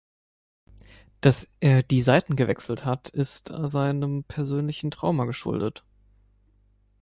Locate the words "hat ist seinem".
2.85-4.23